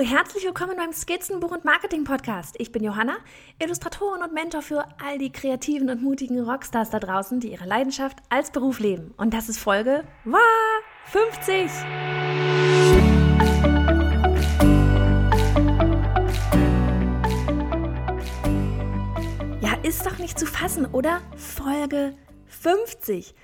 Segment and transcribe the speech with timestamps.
[0.00, 2.56] Herzlich willkommen beim Skizzenbuch und Marketing Podcast.
[2.58, 3.14] Ich bin Johanna,
[3.62, 8.18] Illustratorin und Mentor für all die kreativen und mutigen Rockstars da draußen, die ihre Leidenschaft
[8.28, 9.14] als Beruf leben.
[9.16, 10.40] Und das ist Folge wow,
[11.04, 11.70] 50.
[19.60, 21.20] Ja, ist doch nicht zu fassen, oder?
[21.36, 22.16] Folge
[22.48, 23.34] 50.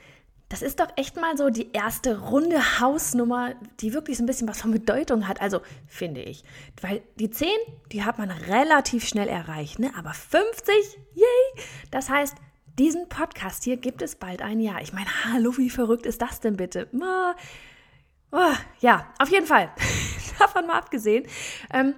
[0.50, 4.48] Das ist doch echt mal so die erste runde Hausnummer, die wirklich so ein bisschen
[4.48, 5.40] was von Bedeutung hat.
[5.40, 6.42] Also finde ich.
[6.82, 7.48] Weil die 10,
[7.92, 9.92] die hat man relativ schnell erreicht, ne?
[9.96, 10.74] Aber 50,
[11.14, 11.64] yay!
[11.92, 12.34] Das heißt,
[12.80, 14.82] diesen Podcast hier gibt es bald ein Jahr.
[14.82, 16.88] Ich meine, hallo, wie verrückt ist das denn bitte?
[18.32, 19.70] Oh, ja, auf jeden Fall.
[20.40, 21.26] Davon mal abgesehen.
[21.72, 21.94] Ähm,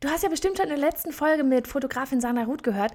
[0.00, 2.92] du hast ja bestimmt schon in der letzten Folge mit Fotografin Sana Ruth gehört,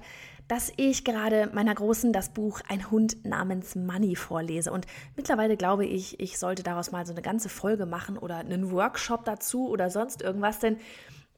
[0.48, 4.72] dass ich gerade meiner Großen das Buch Ein Hund namens Money vorlese.
[4.72, 8.70] Und mittlerweile glaube ich, ich sollte daraus mal so eine ganze Folge machen oder einen
[8.70, 10.58] Workshop dazu oder sonst irgendwas.
[10.58, 10.78] Denn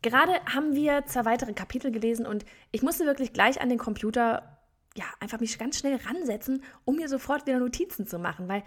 [0.03, 4.59] gerade haben wir zwei weitere Kapitel gelesen und ich musste wirklich gleich an den Computer,
[4.97, 8.49] ja, einfach mich ganz schnell ransetzen, um mir sofort wieder Notizen zu machen.
[8.49, 8.65] Weil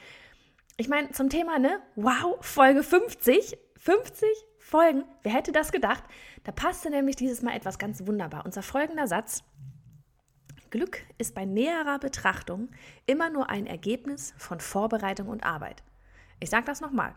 [0.77, 1.79] ich meine, zum Thema, ne?
[1.95, 3.57] Wow, Folge 50.
[3.77, 4.27] 50
[4.67, 5.05] Folgen.
[5.23, 6.03] Wer hätte das gedacht?
[6.43, 8.43] Da passte nämlich dieses Mal etwas ganz wunderbar.
[8.45, 9.45] Unser folgender Satz
[10.71, 12.67] Glück ist bei näherer Betrachtung
[13.05, 15.83] immer nur ein Ergebnis von Vorbereitung und Arbeit.
[16.41, 17.15] Ich sage das nochmal.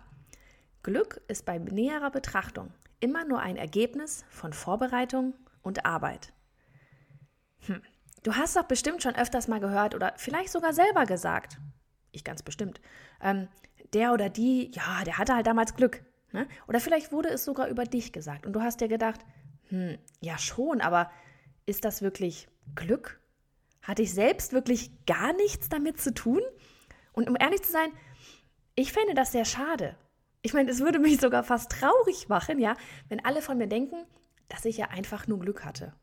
[0.85, 6.33] Glück ist bei näherer Betrachtung immer nur ein Ergebnis von Vorbereitung und Arbeit.
[7.67, 7.83] Hm.
[8.23, 11.59] Du hast doch bestimmt schon öfters mal gehört oder vielleicht sogar selber gesagt.
[12.13, 12.81] Ich ganz bestimmt.
[13.21, 13.49] Ähm,
[13.93, 16.05] der oder die, ja, der hatte halt damals Glück.
[16.33, 16.47] Ne?
[16.69, 19.21] Oder vielleicht wurde es sogar über dich gesagt und du hast dir gedacht,
[19.69, 21.11] hm, ja schon, aber
[21.67, 23.21] ist das wirklich Glück?
[23.83, 26.43] Hatte ich selbst wirklich gar nichts damit zu tun?
[27.13, 27.91] Und um ehrlich zu sein,
[28.75, 29.97] ich fände das sehr schade.
[30.43, 32.77] Ich meine, es würde mich sogar fast traurig machen, ja,
[33.09, 34.07] wenn alle von mir denken,
[34.49, 35.95] dass ich ja einfach nur Glück hatte.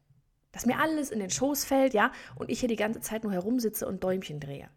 [0.52, 3.34] Dass mir alles in den Schoß fällt, ja, und ich hier die ganze Zeit nur
[3.34, 4.70] herumsitze und Däumchen drehe.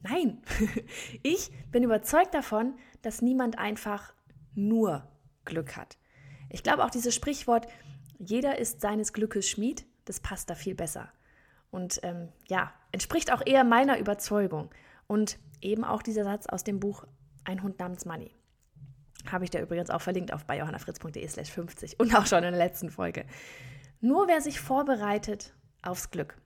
[0.00, 0.42] Nein,
[1.22, 4.14] ich bin überzeugt davon, dass niemand einfach
[4.54, 5.06] nur
[5.44, 5.96] Glück hat.
[6.50, 7.66] Ich glaube auch dieses Sprichwort,
[8.18, 11.12] jeder ist seines Glückes Schmied, das passt da viel besser.
[11.70, 14.70] Und ähm, ja, entspricht auch eher meiner Überzeugung.
[15.06, 17.06] Und eben auch dieser Satz aus dem Buch
[17.44, 18.30] Ein Hund namens Money.
[19.30, 22.52] Habe ich da übrigens auch verlinkt auf bei johannafritz.de slash 50 und auch schon in
[22.52, 23.24] der letzten Folge.
[24.00, 26.36] Nur wer sich vorbereitet aufs Glück.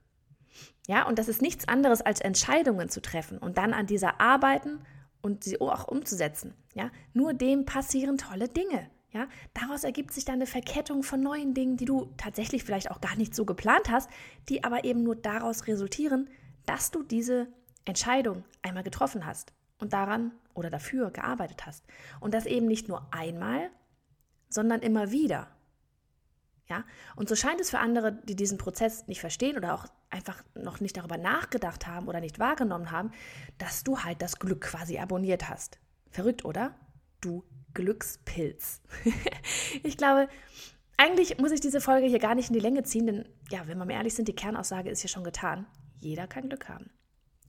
[0.87, 4.81] Ja, und das ist nichts anderes als Entscheidungen zu treffen und dann an dieser arbeiten
[5.23, 6.55] und sie auch umzusetzen.
[6.75, 8.91] Ja, nur dem passieren tolle Dinge.
[9.13, 13.01] Ja, daraus ergibt sich dann eine Verkettung von neuen Dingen, die du tatsächlich vielleicht auch
[13.01, 14.11] gar nicht so geplant hast,
[14.49, 16.29] die aber eben nur daraus resultieren,
[16.67, 17.49] dass du diese
[17.87, 21.85] Entscheidung einmal getroffen hast und daran oder dafür gearbeitet hast.
[22.21, 23.71] Und das eben nicht nur einmal,
[24.49, 25.49] sondern immer wieder.
[26.69, 26.85] Ja,
[27.15, 30.81] und so scheint es für andere, die diesen Prozess nicht verstehen oder auch einfach noch
[30.81, 33.13] nicht darüber nachgedacht haben oder nicht wahrgenommen haben,
[33.59, 35.79] dass du halt das Glück quasi abonniert hast.
[36.11, 36.75] Verrückt, oder?
[37.21, 37.45] Du
[37.75, 38.81] Glückspilz.
[39.85, 40.29] ich glaube,
[40.97, 43.79] eigentlich muss ich diese Folge hier gar nicht in die Länge ziehen, denn ja, wenn
[43.79, 45.67] wir mal ehrlich sind, die Kernaussage ist ja schon getan.
[45.99, 46.91] Jeder kann Glück haben.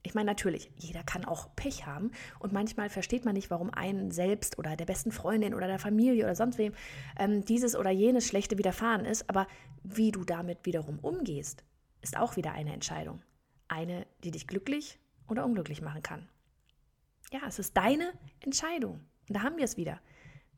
[0.08, 4.10] Ich meine, natürlich, jeder kann auch Pech haben und manchmal versteht man nicht, warum einen
[4.10, 6.72] selbst oder der besten Freundin oder der Familie oder sonst wem
[7.20, 9.48] ähm, dieses oder jenes Schlechte widerfahren ist, aber
[9.84, 11.66] wie du damit wiederum umgehst,
[12.02, 13.22] ist auch wieder eine Entscheidung.
[13.68, 14.98] Eine, die dich glücklich
[15.28, 16.30] oder unglücklich machen kann.
[17.34, 19.02] Ja, es ist deine Entscheidung.
[19.28, 20.00] Und da haben wir es wieder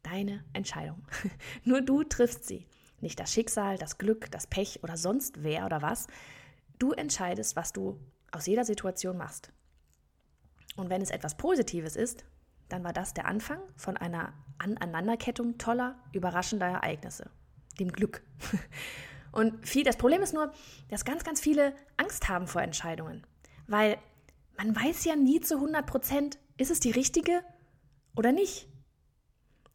[0.04, 1.02] deine Entscheidung.
[1.64, 2.68] Nur du triffst sie.
[3.02, 6.06] Nicht das Schicksal, das Glück, das Pech oder sonst wer oder was.
[6.78, 8.00] Du entscheidest, was du
[8.32, 9.52] aus jeder Situation machst.
[10.76, 12.26] Und wenn es etwas Positives ist,
[12.70, 17.30] dann war das der Anfang von einer Aneinanderkettung toller, überraschender Ereignisse,
[17.80, 18.24] dem Glück.
[19.32, 20.52] Und viel, das Problem ist nur,
[20.90, 23.26] dass ganz, ganz viele Angst haben vor Entscheidungen,
[23.68, 23.98] weil
[24.58, 27.44] man weiß ja nie zu 100 Prozent, ist es die richtige
[28.16, 28.68] oder nicht.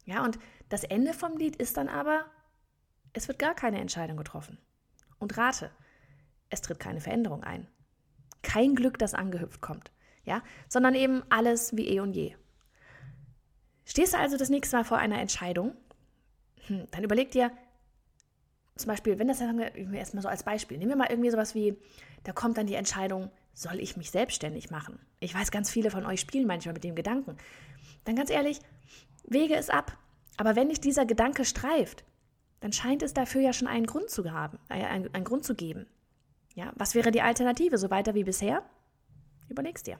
[0.05, 0.37] Ja, und
[0.69, 2.25] das Ende vom Lied ist dann aber,
[3.13, 4.59] es wird gar keine Entscheidung getroffen.
[5.17, 5.71] Und rate,
[6.49, 7.67] es tritt keine Veränderung ein.
[8.45, 9.91] Kein Glück, das angehüpft kommt,
[10.23, 12.35] ja, sondern eben alles wie eh und je.
[13.85, 15.75] Stehst du also das nächste Mal vor einer Entscheidung,
[16.67, 17.51] hm, dann überleg dir,
[18.75, 21.77] zum Beispiel, wenn das dann erstmal so als Beispiel, nehmen wir mal irgendwie sowas wie,
[22.23, 24.99] da kommt dann die Entscheidung, soll ich mich selbstständig machen?
[25.19, 27.37] Ich weiß, ganz viele von euch spielen manchmal mit dem Gedanken.
[28.03, 28.59] Dann ganz ehrlich,
[29.23, 29.97] wege es ab.
[30.37, 32.03] Aber wenn dich dieser Gedanke streift,
[32.59, 35.55] dann scheint es dafür ja schon einen Grund zu haben, äh, einen, einen Grund zu
[35.55, 35.85] geben.
[36.55, 37.77] Ja, was wäre die Alternative?
[37.77, 38.63] So weiter wie bisher?
[39.49, 39.99] Überlegst dir.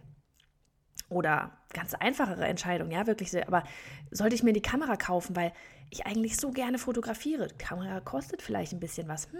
[1.09, 3.45] Oder ganz einfachere Entscheidung, ja, wirklich.
[3.47, 3.63] Aber
[4.09, 5.53] sollte ich mir die Kamera kaufen, weil
[5.91, 7.47] ich eigentlich so gerne fotografiere.
[7.47, 9.31] Die Kamera kostet vielleicht ein bisschen was.
[9.31, 9.39] Hm,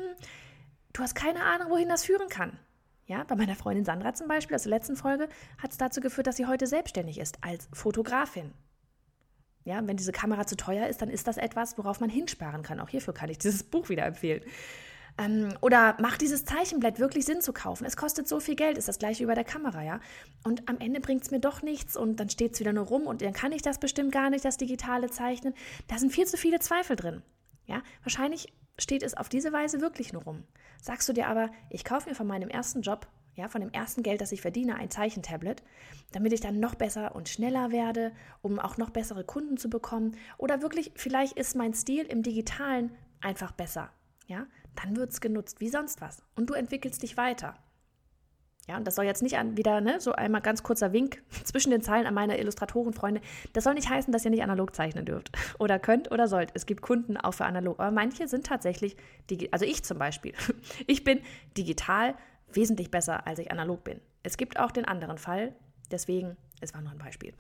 [0.93, 2.59] du hast keine Ahnung, wohin das führen kann.
[3.07, 6.27] Ja, bei meiner Freundin Sandra zum Beispiel aus der letzten Folge hat es dazu geführt,
[6.27, 8.51] dass sie heute selbstständig ist als Fotografin.
[9.63, 12.79] Ja, wenn diese Kamera zu teuer ist, dann ist das etwas, worauf man hinsparen kann.
[12.79, 14.43] Auch hierfür kann ich dieses Buch wieder empfehlen.
[15.17, 17.85] Ähm, oder macht dieses Zeichenblatt wirklich Sinn zu kaufen?
[17.85, 19.99] Es kostet so viel Geld, ist das gleiche wie bei der Kamera, ja?
[20.43, 23.07] Und am Ende bringt es mir doch nichts und dann steht es wieder nur rum
[23.07, 25.53] und dann kann ich das bestimmt gar nicht, das digitale Zeichnen.
[25.87, 27.21] Da sind viel zu viele Zweifel drin.
[27.65, 30.43] Ja, wahrscheinlich steht es auf diese Weise wirklich nur rum.
[30.81, 34.03] Sagst du dir aber, ich kaufe mir von meinem ersten Job, ja, von dem ersten
[34.03, 35.63] Geld, das ich verdiene, ein Zeichentablet,
[36.11, 40.15] damit ich dann noch besser und schneller werde, um auch noch bessere Kunden zu bekommen.
[40.37, 42.91] Oder wirklich, vielleicht ist mein Stil im Digitalen
[43.21, 43.91] einfach besser.
[44.27, 46.21] Ja, dann wird es genutzt wie sonst was.
[46.35, 47.55] Und du entwickelst dich weiter.
[48.67, 51.69] Ja, und das soll jetzt nicht an, wieder, ne, so einmal ganz kurzer Wink zwischen
[51.69, 53.21] den Zeilen an meine Illustratorenfreunde.
[53.53, 55.31] Das soll nicht heißen, dass ihr nicht analog zeichnen dürft.
[55.59, 56.51] Oder könnt oder sollt.
[56.55, 57.79] Es gibt Kunden auch für analog.
[57.79, 58.97] Aber manche sind tatsächlich,
[59.51, 60.33] also ich zum Beispiel.
[60.87, 61.21] Ich bin
[61.57, 62.15] digital
[62.51, 64.01] wesentlich besser, als ich analog bin.
[64.23, 65.53] Es gibt auch den anderen Fall.
[65.91, 67.33] Deswegen, es war nur ein Beispiel.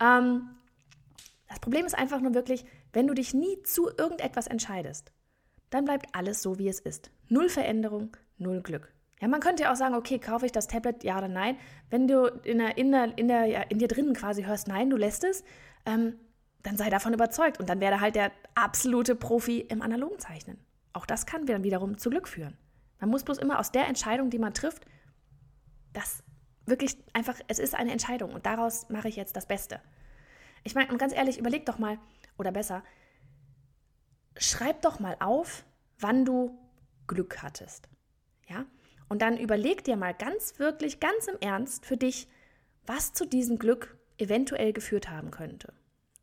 [0.00, 0.50] ähm,
[1.48, 5.12] das Problem ist einfach nur wirklich, wenn du dich nie zu irgendetwas entscheidest,
[5.74, 7.10] dann bleibt alles so, wie es ist.
[7.28, 8.92] Null Veränderung, null Glück.
[9.20, 11.56] Ja, man könnte ja auch sagen, okay, kaufe ich das Tablet, ja oder nein.
[11.90, 14.96] Wenn du in, der, in, der, in, der, in dir drinnen quasi hörst, nein, du
[14.96, 15.42] lässt es,
[15.84, 16.14] ähm,
[16.62, 17.58] dann sei davon überzeugt.
[17.58, 20.58] Und dann wäre halt der absolute Profi im analogen Zeichnen.
[20.92, 22.56] Auch das kann dann wiederum zu Glück führen.
[23.00, 24.86] Man muss bloß immer aus der Entscheidung, die man trifft,
[25.92, 26.22] das
[26.66, 29.80] wirklich einfach, es ist eine Entscheidung und daraus mache ich jetzt das Beste.
[30.62, 31.98] Ich meine, und ganz ehrlich, überleg doch mal,
[32.38, 32.82] oder besser,
[34.36, 35.64] schreib doch mal auf,
[35.98, 36.58] wann du
[37.06, 37.88] Glück hattest.
[38.48, 38.66] Ja?
[39.08, 42.28] Und dann überleg dir mal ganz wirklich, ganz im Ernst für dich,
[42.86, 45.72] was zu diesem Glück eventuell geführt haben könnte.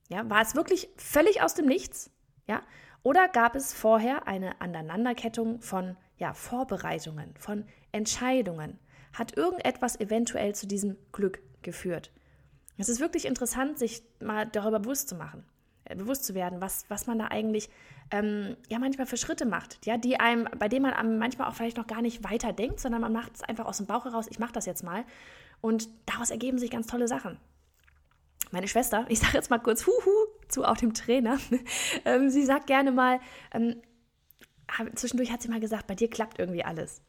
[0.10, 2.12] Ja, war es wirklich völlig aus dem Nichts?
[2.48, 2.62] Ja?
[3.04, 8.80] Oder gab es vorher eine Aneinanderkettung von ja, Vorbereitungen, von Entscheidungen?
[9.14, 12.12] Hat irgendetwas eventuell zu diesem Glück geführt?
[12.78, 15.44] Es ist wirklich interessant, sich mal darüber bewusst zu machen,
[15.86, 17.70] äh, bewusst zu werden, was, was man da eigentlich
[18.12, 21.78] ähm, ja manchmal für Schritte macht, ja, die einem, bei denen man manchmal auch vielleicht
[21.78, 24.40] noch gar nicht weiter denkt, sondern man macht es einfach aus dem Bauch heraus, ich
[24.40, 25.06] mache das jetzt mal.
[25.62, 27.38] Und daraus ergeben sich ganz tolle Sachen.
[28.52, 30.12] Meine Schwester, ich sage jetzt mal kurz Huhu
[30.50, 31.40] zu auch dem Trainer,
[32.06, 33.20] ähm, sie sagt gerne mal,
[33.54, 33.82] ähm,
[34.96, 37.02] zwischendurch hat sie mal gesagt, bei dir klappt irgendwie alles.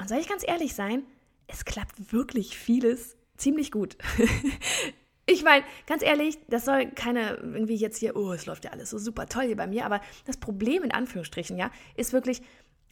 [0.00, 1.04] Und soll ich ganz ehrlich sein,
[1.46, 3.96] es klappt wirklich vieles ziemlich gut.
[5.32, 8.90] Ich meine, ganz ehrlich, das soll keine irgendwie jetzt hier, oh, es läuft ja alles
[8.90, 12.42] so super toll hier bei mir, aber das Problem in Anführungsstrichen, ja, ist wirklich,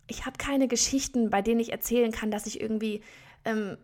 [0.07, 3.03] ich habe keine Geschichten, bei denen ich erzählen kann, dass ich irgendwie
[3.45, 3.77] ähm,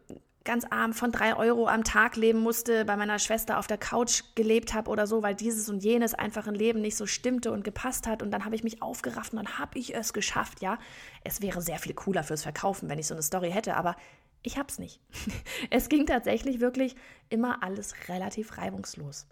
[0.45, 4.23] ganz arm von drei Euro am Tag leben musste, bei meiner Schwester auf der Couch
[4.37, 7.65] gelebt habe oder so, weil dieses und jenes einfach im Leben nicht so stimmte und
[7.65, 8.23] gepasst hat.
[8.23, 10.79] Und dann habe ich mich aufgerafft und dann habe ich es geschafft, ja.
[11.25, 13.97] Es wäre sehr viel cooler fürs Verkaufen, wenn ich so eine Story hätte, aber
[14.45, 15.01] ich hab's nicht.
[15.71, 16.95] Es ging tatsächlich wirklich
[17.31, 19.27] immer alles relativ reibungslos.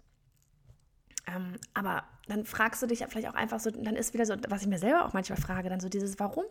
[1.27, 4.63] Ähm, aber dann fragst du dich vielleicht auch einfach so, dann ist wieder so, was
[4.63, 6.45] ich mir selber auch manchmal frage, dann so dieses Warum.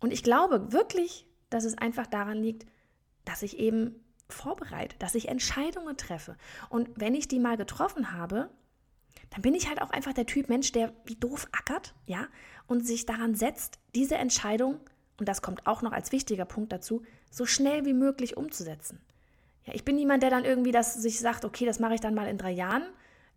[0.00, 2.66] Und ich glaube wirklich, dass es einfach daran liegt,
[3.24, 3.94] dass ich eben
[4.28, 6.36] vorbereite, dass ich Entscheidungen treffe.
[6.68, 8.50] Und wenn ich die mal getroffen habe,
[9.30, 12.26] dann bin ich halt auch einfach der Typ Mensch, der wie doof ackert, ja,
[12.66, 14.80] und sich daran setzt, diese Entscheidung
[15.18, 19.00] und das kommt auch noch als wichtiger Punkt dazu, so schnell wie möglich umzusetzen.
[19.64, 22.14] Ja, ich bin niemand, der dann irgendwie das sich sagt, okay, das mache ich dann
[22.14, 22.84] mal in drei Jahren,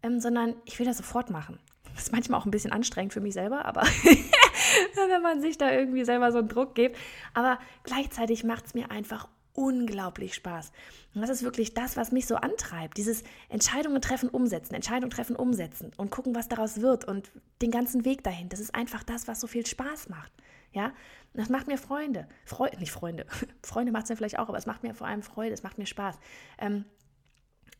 [0.03, 1.59] ähm, sondern ich will das sofort machen.
[1.93, 3.81] Das ist manchmal auch ein bisschen anstrengend für mich selber, aber
[4.95, 6.97] wenn man sich da irgendwie selber so einen Druck gibt.
[7.33, 10.71] Aber gleichzeitig macht es mir einfach unglaublich Spaß.
[11.13, 12.97] Und das ist wirklich das, was mich so antreibt.
[12.97, 17.31] Dieses Entscheidungen treffen, umsetzen, Entscheidungen treffen, umsetzen und gucken, was daraus wird und
[17.61, 18.49] den ganzen Weg dahin.
[18.49, 20.31] Das ist einfach das, was so viel Spaß macht.
[20.71, 20.93] Ja,
[21.33, 22.27] das macht mir Freunde.
[22.45, 23.25] Freude, nicht Freunde.
[23.63, 25.77] Freunde macht es ja vielleicht auch, aber es macht mir vor allem Freude, es macht
[25.77, 26.17] mir Spaß.
[26.57, 26.85] Ähm,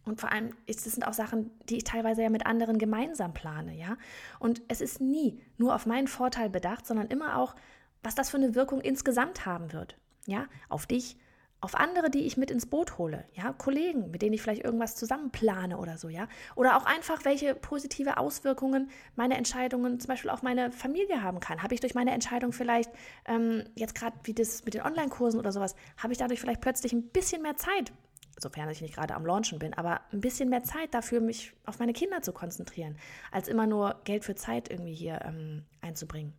[0.03, 3.33] und vor allem, ist, das sind auch Sachen, die ich teilweise ja mit anderen gemeinsam
[3.33, 3.97] plane, ja.
[4.39, 7.55] Und es ist nie nur auf meinen Vorteil bedacht, sondern immer auch,
[8.01, 9.97] was das für eine Wirkung insgesamt haben wird.
[10.25, 11.17] Ja, auf dich,
[11.61, 14.95] auf andere, die ich mit ins Boot hole, ja, Kollegen, mit denen ich vielleicht irgendwas
[14.95, 20.31] zusammen plane oder so, ja, oder auch einfach, welche positive Auswirkungen meine Entscheidungen zum Beispiel
[20.31, 21.61] auf meine Familie haben kann.
[21.61, 22.91] Habe ich durch meine Entscheidung vielleicht,
[23.25, 26.93] ähm, jetzt gerade wie das mit den Online-Kursen oder sowas, habe ich dadurch vielleicht plötzlich
[26.93, 27.93] ein bisschen mehr Zeit,
[28.39, 31.77] sofern ich nicht gerade am Launchen bin, aber ein bisschen mehr Zeit dafür, mich auf
[31.77, 32.97] meine Kinder zu konzentrieren,
[33.31, 36.33] als immer nur Geld für Zeit irgendwie hier ähm, einzubringen.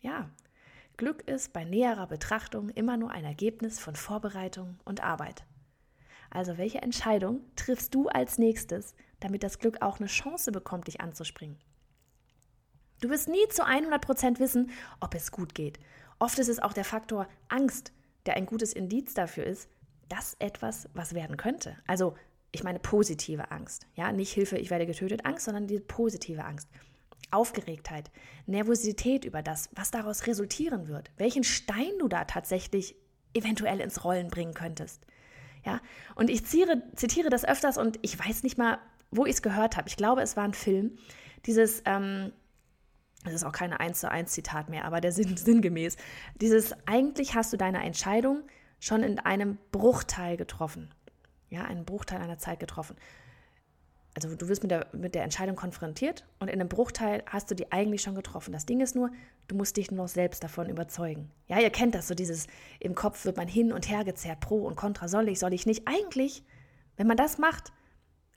[0.00, 0.30] Ja,
[0.96, 5.44] Glück ist bei näherer Betrachtung immer nur ein Ergebnis von Vorbereitung und Arbeit.
[6.30, 11.00] Also welche Entscheidung triffst du als nächstes, damit das Glück auch eine Chance bekommt, dich
[11.00, 11.58] anzuspringen?
[13.00, 14.70] Du wirst nie zu 100% wissen,
[15.00, 15.78] ob es gut geht.
[16.20, 17.92] Oft ist es auch der Faktor Angst,
[18.26, 19.68] der ein gutes Indiz dafür ist,
[20.08, 21.76] dass etwas was werden könnte.
[21.86, 22.14] Also
[22.52, 23.86] ich meine positive Angst.
[23.96, 26.68] Ja, nicht Hilfe, ich werde getötet Angst, sondern die positive Angst.
[27.32, 28.10] Aufgeregtheit,
[28.46, 32.94] Nervosität über das, was daraus resultieren wird, welchen Stein du da tatsächlich
[33.32, 35.06] eventuell ins Rollen bringen könntest.
[35.64, 35.80] Ja,
[36.14, 38.78] und ich zitiere, zitiere das öfters und ich weiß nicht mal,
[39.10, 39.88] wo ich es gehört habe.
[39.88, 40.98] Ich glaube, es war ein Film.
[41.46, 42.32] Dieses, ähm,
[43.24, 45.96] das ist auch keine 1 zu 1 Zitat mehr, aber der Sinn, sinngemäß.
[46.40, 48.42] Dieses, eigentlich hast du deine Entscheidung
[48.78, 50.92] schon in einem Bruchteil getroffen
[51.54, 52.96] ja, einen Bruchteil einer Zeit getroffen.
[54.14, 57.56] Also du wirst mit der, mit der Entscheidung konfrontiert und in einem Bruchteil hast du
[57.56, 58.52] die eigentlich schon getroffen.
[58.52, 59.10] Das Ding ist nur,
[59.48, 61.30] du musst dich nur noch selbst davon überzeugen.
[61.48, 62.46] Ja, ihr kennt das, so dieses,
[62.78, 65.66] im Kopf wird man hin und her gezerrt, pro und contra, soll ich, soll ich
[65.66, 65.88] nicht.
[65.88, 66.44] Eigentlich,
[66.96, 67.72] wenn man das macht,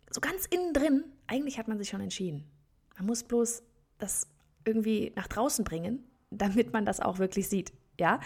[0.10, 2.50] so ganz innen drin, eigentlich hat man sich schon entschieden.
[2.98, 3.62] Man muss bloß
[4.00, 4.28] das
[4.66, 7.72] irgendwie nach draußen bringen, damit man das auch wirklich sieht.
[8.00, 8.20] Ja,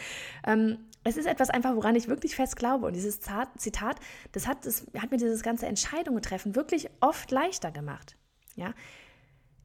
[0.45, 2.85] ähm, es ist etwas einfach, woran ich wirklich fest glaube.
[2.85, 3.19] Und dieses
[3.57, 3.99] Zitat,
[4.33, 8.15] das hat, das hat mir dieses ganze Entscheidungen treffen wirklich oft leichter gemacht.
[8.55, 8.73] Ja,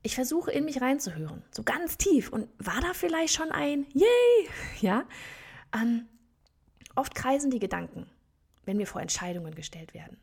[0.03, 2.31] ich versuche in mich reinzuhören, so ganz tief.
[2.31, 4.49] Und war da vielleicht schon ein Yay?
[4.81, 5.05] Ja,
[5.75, 6.07] ähm,
[6.95, 8.07] oft kreisen die Gedanken,
[8.65, 10.17] wenn wir vor Entscheidungen gestellt werden.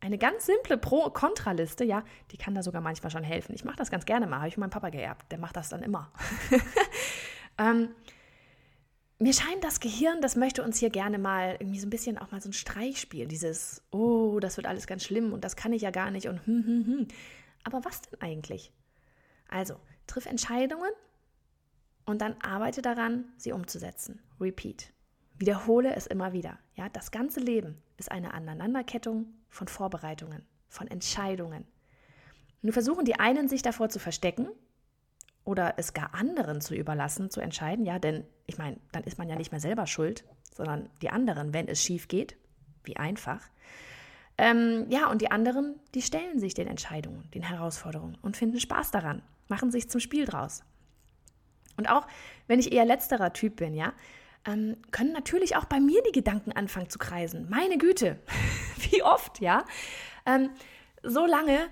[0.00, 3.54] Eine ganz simple Pro-Kontra-Liste, ja, die kann da sogar manchmal schon helfen.
[3.54, 5.30] Ich mache das ganz gerne mal, habe ich von meinem Papa geerbt.
[5.30, 6.10] Der macht das dann immer.
[7.58, 7.90] ähm,
[9.20, 12.30] mir scheint das Gehirn, das möchte uns hier gerne mal irgendwie so ein bisschen auch
[12.32, 13.28] mal so einen Streich spielen.
[13.28, 16.44] Dieses, oh, das wird alles ganz schlimm und das kann ich ja gar nicht und
[16.46, 17.08] hm, hm, hm.
[17.62, 18.72] Aber was denn eigentlich?
[19.48, 19.74] Also,
[20.06, 20.90] triff Entscheidungen
[22.06, 24.22] und dann arbeite daran, sie umzusetzen.
[24.40, 24.90] Repeat.
[25.36, 26.58] Wiederhole es immer wieder.
[26.74, 31.66] Ja, das ganze Leben ist eine Aneinanderkettung von Vorbereitungen, von Entscheidungen.
[32.62, 34.48] Nur versuchen die einen, sich davor zu verstecken
[35.44, 37.84] oder es gar anderen zu überlassen, zu entscheiden.
[37.84, 41.52] Ja, denn ich meine, dann ist man ja nicht mehr selber schuld, sondern die anderen,
[41.54, 42.36] wenn es schief geht.
[42.84, 43.42] Wie einfach.
[44.38, 48.90] Ähm, ja, und die anderen, die stellen sich den Entscheidungen, den Herausforderungen und finden Spaß
[48.90, 50.64] daran, machen sich zum Spiel draus.
[51.76, 52.06] Und auch
[52.46, 53.92] wenn ich eher letzterer Typ bin, ja,
[54.46, 57.48] ähm, können natürlich auch bei mir die Gedanken anfangen zu kreisen.
[57.50, 58.18] Meine Güte,
[58.90, 59.64] wie oft, ja.
[60.24, 60.50] Ähm,
[61.02, 61.68] so lange,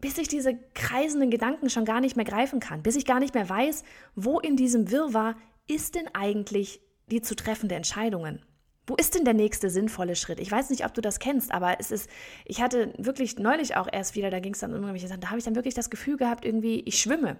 [0.00, 3.34] bis ich diese kreisenden Gedanken schon gar nicht mehr greifen kann, bis ich gar nicht
[3.34, 3.82] mehr weiß,
[4.14, 6.80] wo in diesem Wirrwarr ist denn eigentlich
[7.10, 8.40] die zu treffende Entscheidungen?
[8.86, 10.40] Wo ist denn der nächste sinnvolle Schritt?
[10.40, 12.10] Ich weiß nicht, ob du das kennst, aber es ist,
[12.44, 15.38] ich hatte wirklich neulich auch erst wieder, da ging es dann um Sachen, da habe
[15.38, 17.36] ich dann wirklich das Gefühl gehabt, irgendwie, ich schwimme.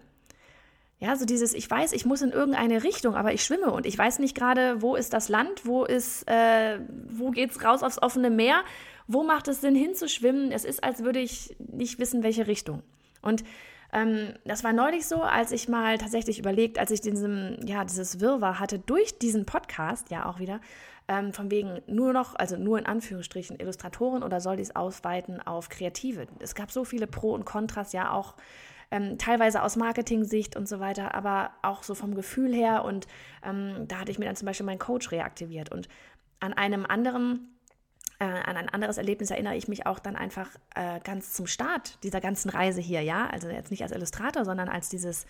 [1.00, 3.97] Ja, so dieses, ich weiß, ich muss in irgendeine Richtung, aber ich schwimme und ich
[3.97, 8.29] weiß nicht gerade, wo ist das Land, wo ist, äh, wo geht's raus aufs offene
[8.29, 8.62] Meer
[9.12, 10.52] wo macht es Sinn hinzuschwimmen?
[10.52, 12.83] Es ist, als würde ich nicht wissen, welche Richtung.
[13.23, 13.45] Und
[13.93, 18.21] ähm, das war neulich so, als ich mal tatsächlich überlegt, als ich diesem, ja, dieses
[18.21, 20.61] Wirrwarr hatte durch diesen Podcast, ja auch wieder,
[21.09, 25.69] ähm, von wegen nur noch, also nur in Anführungsstrichen Illustratoren oder soll dies ausweiten auf
[25.69, 26.29] Kreative?
[26.38, 28.37] Es gab so viele Pro und Kontras, ja auch
[28.93, 32.85] ähm, teilweise aus Marketing-Sicht und so weiter, aber auch so vom Gefühl her.
[32.85, 33.09] Und
[33.45, 35.73] ähm, da hatte ich mir dann zum Beispiel meinen Coach reaktiviert.
[35.73, 35.88] Und
[36.38, 37.60] an einem anderen
[38.20, 41.98] äh, an ein anderes Erlebnis erinnere ich mich auch dann einfach äh, ganz zum Start
[42.04, 45.26] dieser ganzen Reise hier, ja, also jetzt nicht als Illustrator, sondern als dieses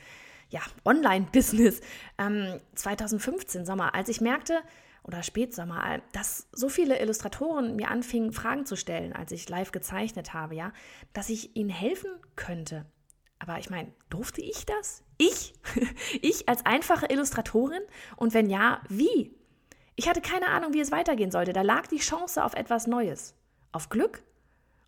[0.51, 1.81] ja, Online-Business
[2.19, 4.61] ähm, 2015 Sommer, als ich merkte,
[5.05, 10.35] oder Spätsommer, dass so viele Illustratoren mir anfingen, Fragen zu stellen, als ich live gezeichnet
[10.35, 10.73] habe, ja,
[11.15, 12.85] dass ich ihnen helfen könnte.
[13.39, 15.03] Aber ich meine, durfte ich das?
[15.17, 15.55] Ich?
[16.21, 17.81] ich als einfache Illustratorin?
[18.17, 19.35] Und wenn ja, wie?
[19.97, 21.53] Ich hatte keine Ahnung, wie es weitergehen sollte.
[21.53, 23.35] Da lag die Chance auf etwas Neues.
[23.73, 24.23] Auf Glück?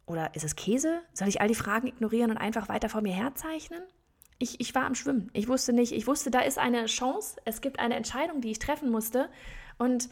[0.06, 1.02] Oder ist es Käse?
[1.12, 3.82] Soll ich all die Fragen ignorieren und einfach weiter vor mir herzeichnen?
[4.38, 5.30] Ich, ich war am Schwimmen.
[5.32, 8.58] Ich wusste nicht, ich wusste, da ist eine Chance, es gibt eine Entscheidung, die ich
[8.58, 9.28] treffen musste
[9.78, 10.08] und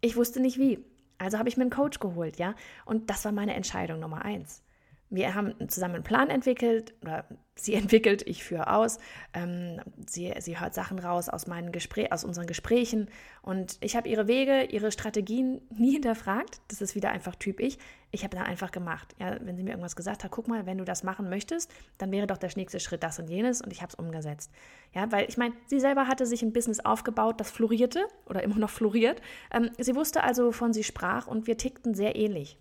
[0.00, 0.84] ich wusste nicht wie.
[1.18, 2.54] Also habe ich mir einen Coach geholt, ja.
[2.84, 4.64] Und das war meine Entscheidung Nummer eins.
[5.12, 8.98] Wir haben zusammen einen Plan entwickelt, oder sie entwickelt, ich führe aus.
[9.34, 9.78] Ähm,
[10.08, 13.10] sie, sie hört Sachen raus aus, meinen Gespräch, aus unseren Gesprächen.
[13.42, 16.62] Und ich habe ihre Wege, ihre Strategien nie hinterfragt.
[16.68, 17.78] Das ist wieder einfach Typ ich.
[18.10, 19.14] Ich habe dann einfach gemacht.
[19.18, 22.10] Ja, wenn sie mir irgendwas gesagt hat, guck mal, wenn du das machen möchtest, dann
[22.10, 23.60] wäre doch der nächste Schritt das und jenes.
[23.60, 24.50] Und ich habe es umgesetzt.
[24.94, 28.56] Ja, weil ich meine, sie selber hatte sich ein Business aufgebaut, das florierte oder immer
[28.56, 29.20] noch floriert.
[29.52, 32.56] Ähm, sie wusste also, wovon sie sprach und wir tickten sehr ähnlich.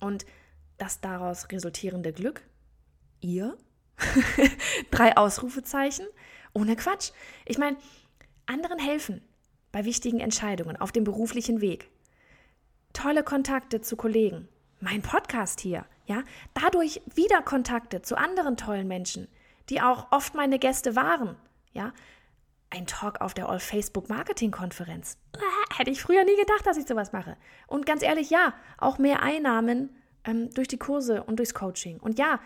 [0.00, 0.26] Und
[0.80, 2.42] das daraus resultierende Glück?
[3.20, 3.56] Ihr?
[4.90, 6.06] Drei Ausrufezeichen?
[6.52, 7.10] Ohne Quatsch.
[7.44, 7.76] Ich meine,
[8.46, 9.22] anderen helfen
[9.72, 11.90] bei wichtigen Entscheidungen auf dem beruflichen Weg.
[12.92, 14.48] Tolle Kontakte zu Kollegen,
[14.80, 19.28] mein Podcast hier, ja, dadurch wieder Kontakte zu anderen tollen Menschen,
[19.68, 21.36] die auch oft meine Gäste waren,
[21.72, 21.92] ja.
[22.72, 25.18] Ein Talk auf der All Facebook Marketing Konferenz.
[25.76, 27.36] Hätte ich früher nie gedacht, dass ich sowas mache.
[27.66, 29.90] Und ganz ehrlich, ja, auch mehr Einnahmen
[30.24, 31.98] ähm, durch die Kurse und durchs Coaching.
[31.98, 32.40] Und ja,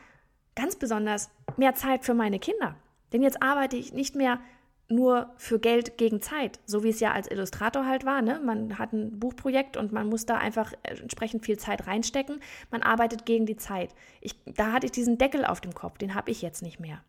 [0.54, 2.76] ganz besonders mehr Zeit für meine Kinder.
[3.12, 4.40] Denn jetzt arbeite ich nicht mehr
[4.88, 8.20] nur für Geld gegen Zeit, so wie es ja als Illustrator halt war.
[8.20, 8.40] Ne?
[8.44, 12.40] Man hat ein Buchprojekt und man muss da einfach entsprechend viel Zeit reinstecken.
[12.70, 13.94] Man arbeitet gegen die Zeit.
[14.20, 17.02] Ich, da hatte ich diesen Deckel auf dem Kopf, den habe ich jetzt nicht mehr.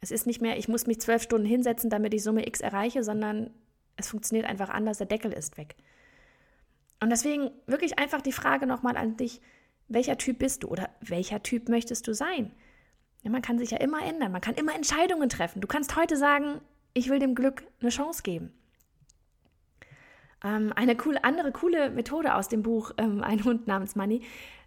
[0.00, 3.02] Es ist nicht mehr, ich muss mich zwölf Stunden hinsetzen, damit ich Summe X erreiche,
[3.02, 3.50] sondern
[3.96, 5.76] es funktioniert einfach anders, der Deckel ist weg.
[7.00, 9.40] Und deswegen wirklich einfach die Frage nochmal an dich,
[9.94, 12.52] welcher Typ bist du oder welcher Typ möchtest du sein?
[13.22, 15.60] Ja, man kann sich ja immer ändern, man kann immer Entscheidungen treffen.
[15.60, 16.60] Du kannst heute sagen,
[16.94, 18.52] ich will dem Glück eine Chance geben.
[20.44, 24.22] Ähm, eine coole, andere coole Methode aus dem Buch ähm, Ein Hund namens Money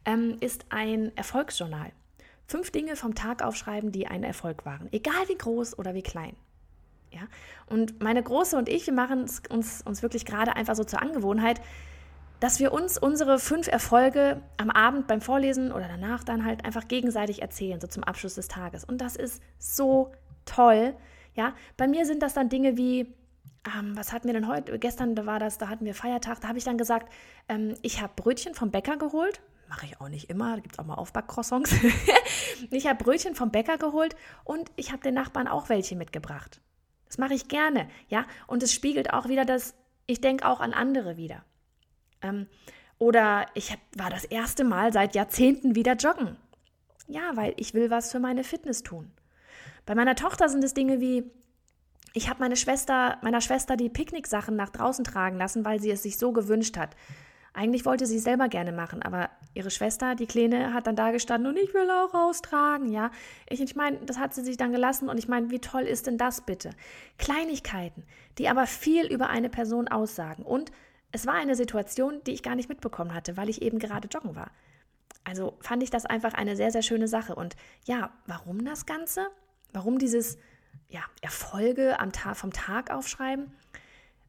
[0.05, 1.91] ähm, ist ein Erfolgsjournal.
[2.47, 6.35] Fünf Dinge vom Tag aufschreiben, die ein Erfolg waren, egal wie groß oder wie klein.
[7.11, 7.21] Ja?
[7.67, 11.59] Und meine Große und ich, wir machen uns, uns wirklich gerade einfach so zur Angewohnheit,
[12.39, 16.87] dass wir uns unsere fünf Erfolge am Abend beim Vorlesen oder danach dann halt einfach
[16.87, 18.83] gegenseitig erzählen, so zum Abschluss des Tages.
[18.83, 20.11] Und das ist so
[20.45, 20.95] toll,
[21.33, 23.13] ja, bei mir sind das dann Dinge wie,
[23.77, 24.77] ähm, was hatten wir denn heute?
[24.79, 27.11] Gestern war das, da hatten wir Feiertag, da habe ich dann gesagt,
[27.49, 29.41] ähm, ich habe Brötchen vom Bäcker geholt.
[29.67, 31.73] Mache ich auch nicht immer, da gibt es auch mal Aufbackcroissants.
[32.71, 36.61] ich habe Brötchen vom Bäcker geholt und ich habe den Nachbarn auch welche mitgebracht.
[37.07, 38.25] Das mache ich gerne, ja.
[38.47, 39.75] Und es spiegelt auch wieder das,
[40.05, 41.43] ich denke auch an andere wieder.
[42.25, 42.47] Ähm,
[42.97, 46.37] oder ich hab, war das erste Mal seit Jahrzehnten wieder joggen.
[47.07, 49.11] Ja, weil ich will was für meine Fitness tun.
[49.85, 51.29] Bei meiner Tochter sind es Dinge wie,
[52.13, 56.03] ich habe meine Schwester, meiner Schwester die Picknicksachen nach draußen tragen lassen, weil sie es
[56.03, 56.95] sich so gewünscht hat.
[57.53, 61.11] Eigentlich wollte sie es selber gerne machen, aber ihre Schwester, die Kleine, hat dann da
[61.11, 63.11] gestanden und ich will auch raustragen, ja.
[63.49, 66.07] Ich, ich meine, das hat sie sich dann gelassen und ich meine, wie toll ist
[66.07, 66.71] denn das bitte?
[67.17, 68.03] Kleinigkeiten,
[68.39, 70.43] die aber viel über eine Person aussagen.
[70.43, 70.71] Und
[71.15, 74.35] es war eine Situation, die ich gar nicht mitbekommen hatte, weil ich eben gerade joggen
[74.35, 74.51] war.
[75.23, 77.35] Also fand ich das einfach eine sehr, sehr schöne Sache.
[77.35, 79.27] Und ja, warum das Ganze?
[79.71, 80.37] Warum dieses
[80.89, 83.53] ja, Erfolge am Tag, vom Tag aufschreiben?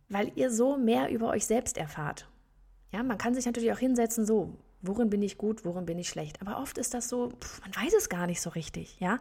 [0.09, 2.29] Weil ihr so mehr über euch selbst erfahrt.
[2.92, 6.09] Ja, man kann sich natürlich auch hinsetzen, so, worin bin ich gut, worin bin ich
[6.09, 6.40] schlecht.
[6.40, 9.18] Aber oft ist das so, pff, man weiß es gar nicht so richtig, ja.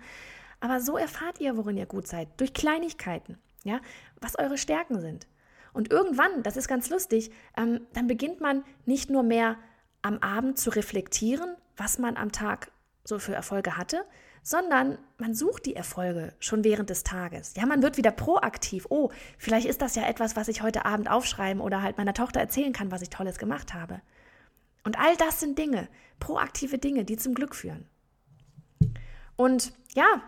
[0.60, 3.82] Aber so erfahrt ihr, worin ihr gut seid, durch Kleinigkeiten, ja,
[4.22, 5.26] was eure Stärken sind.
[5.76, 9.58] Und irgendwann, das ist ganz lustig, ähm, dann beginnt man nicht nur mehr
[10.02, 12.72] am Abend zu reflektieren, was man am Tag
[13.04, 14.06] so für Erfolge hatte,
[14.42, 17.56] sondern man sucht die Erfolge schon während des Tages.
[17.58, 18.88] Ja, man wird wieder proaktiv.
[18.90, 22.40] Oh, vielleicht ist das ja etwas, was ich heute Abend aufschreiben oder halt meiner Tochter
[22.40, 24.02] erzählen kann, was ich Tolles gemacht habe.
[24.86, 25.90] Und all das sind Dinge,
[26.22, 27.86] proaktive Dinge, die zum Glück führen.
[29.36, 30.22] Und ja,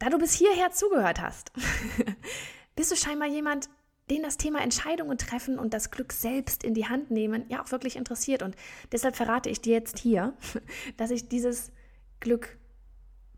[0.00, 1.52] da du bis hierher zugehört hast,
[2.74, 3.68] bist du scheinbar jemand,
[4.12, 7.72] den das Thema Entscheidungen treffen und das Glück selbst in die Hand nehmen ja auch
[7.72, 8.42] wirklich interessiert.
[8.42, 8.54] Und
[8.92, 10.34] deshalb verrate ich dir jetzt hier,
[10.98, 11.72] dass ich dieses
[12.20, 12.58] Glück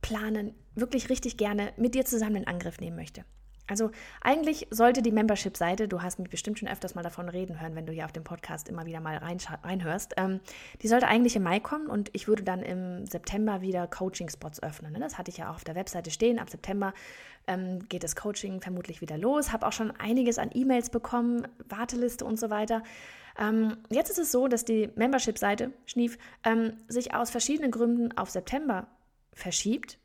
[0.03, 3.25] planen wirklich richtig gerne mit dir zusammen in Angriff nehmen möchte.
[3.67, 7.75] Also eigentlich sollte die Membership-Seite, du hast mich bestimmt schon öfters mal davon reden hören,
[7.75, 10.41] wenn du hier auf dem Podcast immer wieder mal reinhörst, ähm,
[10.83, 14.93] die sollte eigentlich im Mai kommen und ich würde dann im September wieder Coaching-Spots öffnen.
[14.93, 15.01] Ne?
[15.01, 16.39] Das hatte ich ja auch auf der Webseite stehen.
[16.39, 16.93] Ab September
[17.47, 19.53] ähm, geht das Coaching vermutlich wieder los.
[19.53, 22.83] Habe auch schon einiges an E-Mails bekommen, Warteliste und so weiter.
[23.39, 28.31] Ähm, jetzt ist es so, dass die Membership-Seite, Schnief, ähm, sich aus verschiedenen Gründen auf
[28.31, 28.87] September
[29.33, 29.99] verschiebt.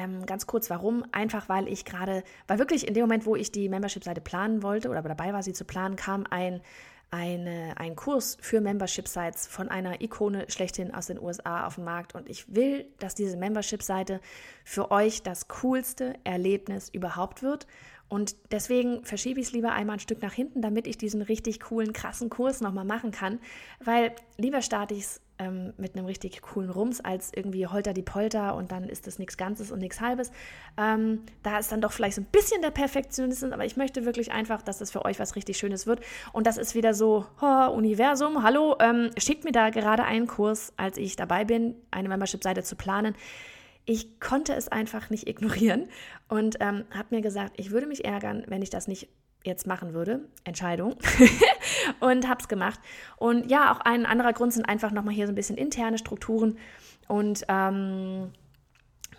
[0.00, 1.04] Ähm, ganz kurz, warum?
[1.12, 4.88] Einfach, weil ich gerade, weil wirklich in dem Moment, wo ich die Membership-Seite planen wollte
[4.88, 6.62] oder dabei war, sie zu planen, kam ein,
[7.10, 12.14] eine, ein Kurs für Membership-Sites von einer Ikone schlechthin aus den USA auf den Markt.
[12.14, 14.20] Und ich will, dass diese Membership-Seite
[14.64, 17.66] für euch das coolste Erlebnis überhaupt wird.
[18.08, 21.60] Und deswegen verschiebe ich es lieber einmal ein Stück nach hinten, damit ich diesen richtig
[21.60, 23.38] coolen, krassen Kurs nochmal machen kann.
[23.84, 28.02] Weil lieber starte ich es ähm, mit einem richtig coolen Rums als irgendwie Holter die
[28.02, 30.30] Polter und dann ist das nichts Ganzes und nichts Halbes.
[30.78, 34.30] Ähm, da ist dann doch vielleicht so ein bisschen der Perfektionismus, aber ich möchte wirklich
[34.30, 36.00] einfach, dass das für euch was richtig Schönes wird.
[36.32, 40.72] Und das ist wieder so, oh, Universum, hallo, ähm, schickt mir da gerade einen Kurs,
[40.76, 43.14] als ich dabei bin, eine Membership-Seite zu planen
[43.86, 45.88] ich konnte es einfach nicht ignorieren
[46.28, 49.08] und ähm, habe mir gesagt, ich würde mich ärgern, wenn ich das nicht
[49.44, 50.28] jetzt machen würde.
[50.44, 50.96] Entscheidung.
[52.00, 52.80] und habe es gemacht.
[53.16, 56.58] Und ja, auch ein anderer Grund sind einfach nochmal hier so ein bisschen interne Strukturen
[57.08, 58.32] und ähm,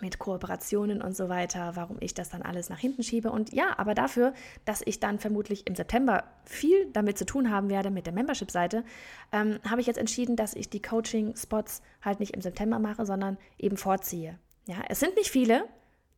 [0.02, 3.30] mit Kooperationen und so weiter, warum ich das dann alles nach hinten schiebe.
[3.30, 7.70] Und ja, aber dafür, dass ich dann vermutlich im September viel damit zu tun haben
[7.70, 8.84] werde mit der Membership-Seite,
[9.30, 13.38] ähm, habe ich jetzt entschieden, dass ich die Coaching-Spots halt nicht im September mache, sondern
[13.58, 14.38] eben vorziehe.
[14.66, 15.64] Ja, es sind nicht viele,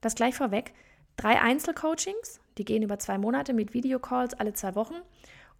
[0.00, 0.72] das gleich vorweg.
[1.16, 4.96] Drei Einzelcoachings, die gehen über zwei Monate mit Videocalls alle zwei Wochen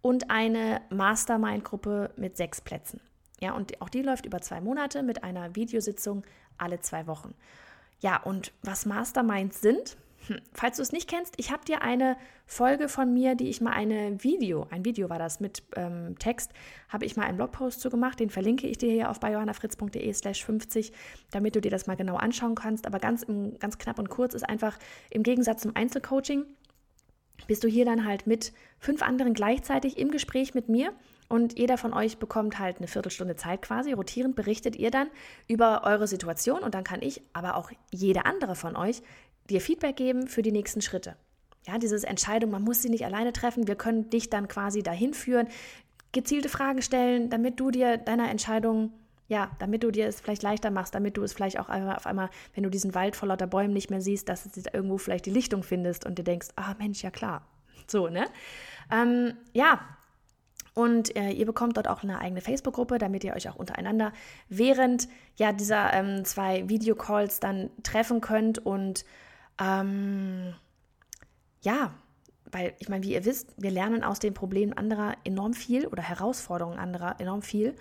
[0.01, 2.99] und eine Mastermind-Gruppe mit sechs Plätzen.
[3.39, 6.23] Ja, und auch die läuft über zwei Monate mit einer Videositzung
[6.57, 7.33] alle zwei Wochen.
[7.99, 12.17] Ja, und was Masterminds sind, hm, falls du es nicht kennst, ich habe dir eine
[12.45, 16.51] Folge von mir, die ich mal eine Video, ein Video war das mit ähm, Text,
[16.89, 20.13] habe ich mal einen Blogpost zu gemacht, den verlinke ich dir hier auf bei johannafritz.de
[20.13, 20.91] slash 50,
[21.31, 22.87] damit du dir das mal genau anschauen kannst.
[22.87, 23.25] Aber ganz,
[23.59, 24.77] ganz knapp und kurz ist einfach
[25.09, 26.45] im Gegensatz zum Einzelcoaching,
[27.47, 30.93] bist du hier dann halt mit fünf anderen gleichzeitig im Gespräch mit mir
[31.27, 33.91] und jeder von euch bekommt halt eine Viertelstunde Zeit quasi.
[33.91, 35.09] Rotierend berichtet ihr dann
[35.47, 39.01] über eure Situation und dann kann ich, aber auch jeder andere von euch,
[39.49, 41.15] dir Feedback geben für die nächsten Schritte.
[41.67, 43.67] Ja, diese Entscheidung, man muss sie nicht alleine treffen.
[43.67, 45.47] Wir können dich dann quasi dahin führen,
[46.11, 48.93] gezielte Fragen stellen, damit du dir deiner Entscheidung,
[49.27, 52.29] ja, damit du dir es vielleicht leichter machst, damit du es vielleicht auch auf einmal,
[52.53, 55.31] wenn du diesen Wald vor lauter Bäumen nicht mehr siehst, dass du irgendwo vielleicht die
[55.31, 57.47] Lichtung findest und dir denkst, ah Mensch, ja klar.
[57.87, 58.25] So, ne?
[58.91, 59.79] Ähm, ja,
[60.75, 64.11] und äh, ihr bekommt dort auch eine eigene Facebook-Gruppe, damit ihr euch auch untereinander
[64.49, 68.59] während ja, dieser ähm, zwei Videocalls dann treffen könnt.
[68.59, 69.05] Und
[69.59, 70.53] ähm,
[71.61, 71.93] ja,
[72.51, 76.03] weil ich meine, wie ihr wisst, wir lernen aus den Problemen anderer enorm viel oder
[76.03, 77.75] Herausforderungen anderer enorm viel.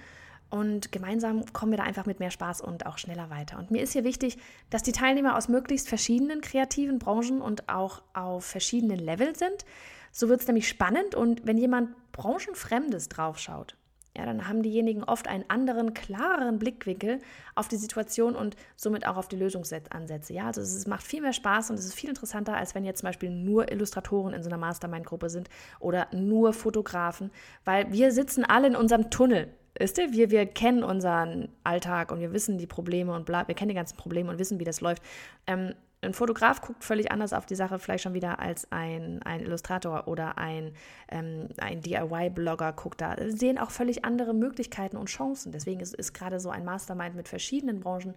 [0.51, 3.59] Und gemeinsam kommen wir da einfach mit mehr Spaß und auch schneller weiter.
[3.59, 4.39] Und mir ist hier wichtig,
[4.71, 9.65] dass die Teilnehmer aus möglichst verschiedenen kreativen Branchen und auch auf verschiedenen Level sind.
[10.13, 13.77] So wird es nämlich spannend und wenn jemand branchenfremdes draufschaut,
[14.17, 17.19] ja, dann haben diejenigen oft einen anderen, klareren Blickwinkel
[17.57, 20.33] auf die Situation und somit auch auf die Lösungsansätze.
[20.33, 23.01] Ja, also es macht viel mehr Spaß und es ist viel interessanter, als wenn jetzt
[23.01, 25.49] zum Beispiel nur Illustratoren in so einer Mastermind-Gruppe sind
[25.81, 27.33] oder nur Fotografen,
[27.65, 29.49] weil wir sitzen alle in unserem Tunnel.
[29.77, 33.57] Wisst ihr, wir, wir kennen unseren Alltag und wir wissen die Probleme und bla, wir
[33.57, 35.03] kennen die ganzen Probleme und wissen, wie das läuft.
[35.49, 35.75] Ähm,
[36.05, 40.07] ein Fotograf guckt völlig anders auf die Sache vielleicht schon wieder als ein, ein Illustrator
[40.07, 40.73] oder ein,
[41.09, 43.17] ähm, ein DIY-Blogger guckt da.
[43.19, 45.53] Sie sehen auch völlig andere Möglichkeiten und Chancen.
[45.53, 48.15] Deswegen ist, ist gerade so ein Mastermind mit verschiedenen Branchen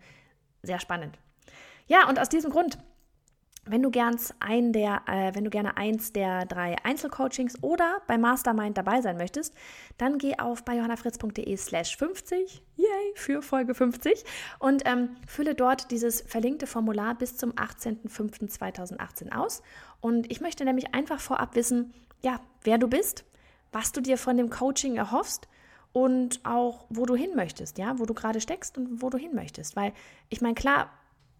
[0.63, 1.17] sehr spannend.
[1.87, 2.77] Ja, und aus diesem Grund
[3.69, 8.17] wenn du, gern ein der, äh, wenn du gerne eins der drei Einzelcoachings oder bei
[8.17, 9.53] Mastermind dabei sein möchtest,
[9.97, 14.23] dann geh auf bei johannafritz.de slash 50, yay, für Folge 50
[14.59, 19.61] und ähm, fülle dort dieses verlinkte Formular bis zum 18.05.2018 aus.
[20.01, 23.25] Und ich möchte nämlich einfach vorab wissen, ja, wer du bist,
[23.71, 25.47] was du dir von dem Coaching erhoffst
[25.93, 29.33] und auch, wo du hin möchtest, ja, wo du gerade steckst und wo du hin
[29.33, 29.75] möchtest.
[29.75, 29.93] Weil
[30.29, 30.89] ich meine, klar,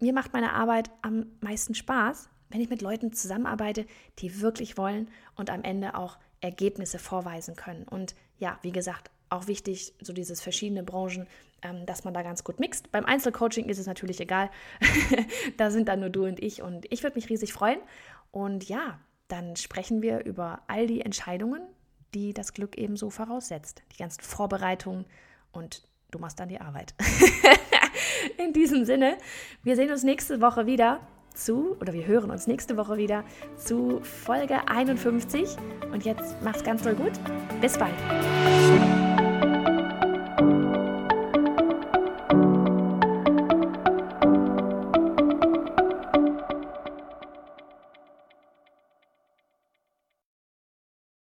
[0.00, 3.86] mir macht meine Arbeit am meisten Spaß, wenn ich mit Leuten zusammenarbeite,
[4.18, 7.84] die wirklich wollen und am Ende auch Ergebnisse vorweisen können.
[7.84, 11.26] Und ja, wie gesagt, auch wichtig, so dieses verschiedene Branchen,
[11.62, 12.90] ähm, dass man da ganz gut mixt.
[12.92, 14.50] Beim Einzelcoaching ist es natürlich egal.
[15.56, 17.80] da sind dann nur du und ich und ich würde mich riesig freuen.
[18.30, 21.62] Und ja, dann sprechen wir über all die Entscheidungen,
[22.14, 23.82] die das Glück eben so voraussetzt.
[23.92, 25.04] Die ganzen Vorbereitungen
[25.52, 26.94] und du machst dann die Arbeit.
[28.44, 29.16] In diesem Sinne,
[29.62, 31.00] wir sehen uns nächste Woche wieder
[31.34, 33.24] zu, oder wir hören uns nächste Woche wieder
[33.56, 35.56] zu Folge 51.
[35.92, 37.12] Und jetzt mach's ganz doll gut.
[37.60, 37.94] Bis bald.